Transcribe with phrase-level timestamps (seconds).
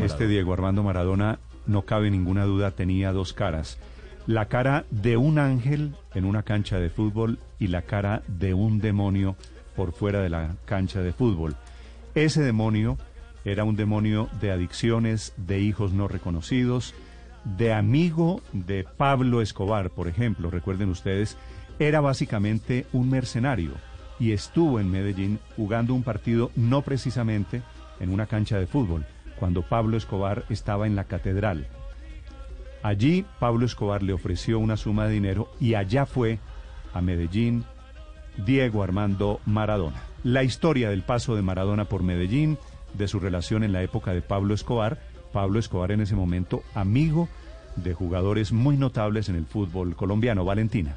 [0.00, 3.78] Este Diego Armando Maradona, no cabe ninguna duda, tenía dos caras.
[4.26, 8.80] La cara de un ángel en una cancha de fútbol y la cara de un
[8.80, 9.36] demonio
[9.76, 11.56] por fuera de la cancha de fútbol.
[12.14, 12.98] Ese demonio
[13.44, 16.94] era un demonio de adicciones, de hijos no reconocidos,
[17.44, 21.38] de amigo de Pablo Escobar, por ejemplo, recuerden ustedes,
[21.78, 23.72] era básicamente un mercenario
[24.18, 27.62] y estuvo en Medellín jugando un partido no precisamente
[28.00, 29.06] en una cancha de fútbol,
[29.40, 31.66] cuando Pablo Escobar estaba en la catedral.
[32.82, 36.38] Allí Pablo Escobar le ofreció una suma de dinero y allá fue
[36.94, 37.64] a Medellín
[38.36, 40.02] Diego Armando Maradona.
[40.22, 42.58] La historia del paso de Maradona por Medellín,
[42.94, 45.00] de su relación en la época de Pablo Escobar,
[45.32, 47.28] Pablo Escobar en ese momento amigo
[47.76, 50.44] de jugadores muy notables en el fútbol colombiano.
[50.44, 50.96] Valentina.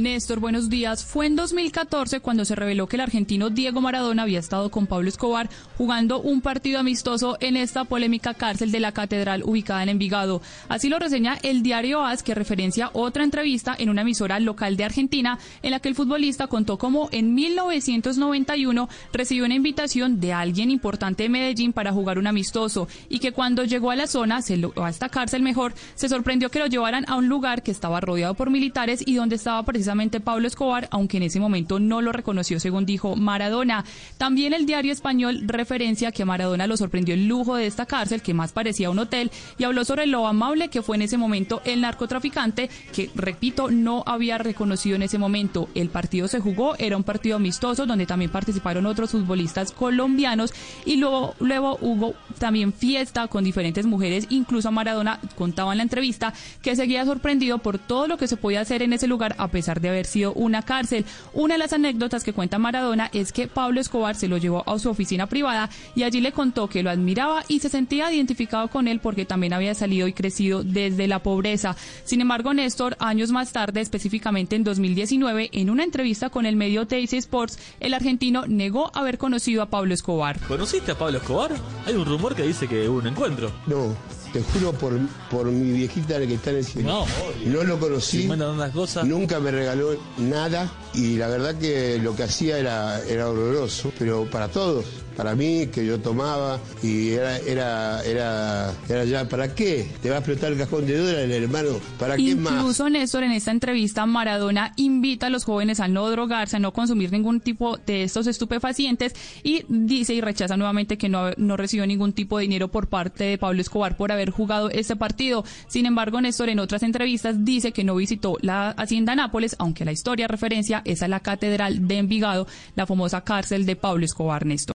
[0.00, 1.04] Néstor, buenos días.
[1.04, 5.08] Fue en 2014 cuando se reveló que el argentino Diego Maradona había estado con Pablo
[5.08, 10.40] Escobar jugando un partido amistoso en esta polémica cárcel de la Catedral ubicada en Envigado.
[10.68, 14.84] Así lo reseña el diario AS, que referencia otra entrevista en una emisora local de
[14.84, 20.70] Argentina, en la que el futbolista contó cómo en 1991 recibió una invitación de alguien
[20.70, 24.88] importante de Medellín para jugar un amistoso y que cuando llegó a la zona, a
[24.88, 28.48] esta cárcel mejor, se sorprendió que lo llevaran a un lugar que estaba rodeado por
[28.48, 29.89] militares y donde estaba precisamente
[30.20, 33.84] Pablo Escobar, aunque en ese momento no lo reconoció, según dijo Maradona.
[34.18, 38.22] También el diario español referencia que a Maradona lo sorprendió el lujo de esta cárcel,
[38.22, 41.62] que más parecía un hotel, y habló sobre lo amable que fue en ese momento
[41.64, 45.68] el narcotraficante, que, repito, no había reconocido en ese momento.
[45.74, 50.52] El partido se jugó, era un partido amistoso, donde también participaron otros futbolistas colombianos,
[50.84, 56.32] y luego, luego hubo también fiesta con diferentes mujeres, incluso Maradona contaba en la entrevista
[56.62, 59.69] que seguía sorprendido por todo lo que se podía hacer en ese lugar a pesar
[59.78, 61.04] de haber sido una cárcel.
[61.34, 64.78] Una de las anécdotas que cuenta Maradona es que Pablo Escobar se lo llevó a
[64.80, 68.88] su oficina privada y allí le contó que lo admiraba y se sentía identificado con
[68.88, 71.76] él porque también había salido y crecido desde la pobreza.
[72.04, 76.86] Sin embargo, Néstor, años más tarde, específicamente en 2019, en una entrevista con el medio
[76.86, 80.40] TIC Sports, el argentino negó haber conocido a Pablo Escobar.
[80.40, 81.52] ¿Conociste a Pablo Escobar?
[81.86, 83.50] Hay un rumor que dice que hubo un encuentro.
[83.66, 83.94] No,
[84.32, 84.98] te juro por,
[85.30, 86.88] por mi viejita que está en el cielo.
[86.88, 88.28] No, No lo conocí,
[88.72, 89.04] cosas.
[89.06, 94.24] nunca me regaló nada y la verdad que lo que hacía era, era horroroso, pero
[94.30, 94.84] para todos,
[95.16, 99.88] para mí que yo tomaba y era, era, era, era ya, ¿para qué?
[100.02, 101.70] ¿Te va a explotar el cajón de dólares, hermano?
[101.98, 102.54] ¿Para qué más?
[102.54, 106.72] Incluso Néstor en esta entrevista Maradona invita a los jóvenes a no drogarse, a no
[106.72, 111.86] consumir ningún tipo de estos estupefacientes y dice y rechaza nuevamente que no, no recibió
[111.86, 115.44] ningún tipo de dinero por parte de Pablo Escobar por haber jugado este partido.
[115.68, 119.92] Sin embargo, Néstor en otras entrevistas dice que no visitó la hacienda Nápoles, aunque la
[119.92, 124.68] historia referencia es a la catedral de Envigado, la famosa cárcel de Pablo Escobar, Néstor.